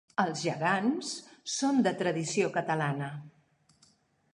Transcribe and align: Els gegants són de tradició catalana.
Els 0.21 0.39
gegants 0.45 1.11
són 1.57 1.85
de 1.89 1.93
tradició 2.01 2.51
catalana. 2.59 3.13